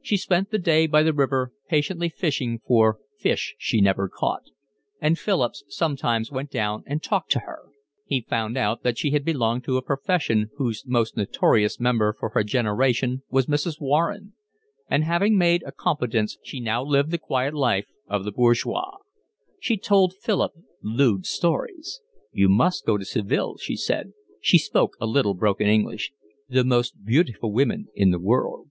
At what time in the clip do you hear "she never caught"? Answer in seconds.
3.58-4.44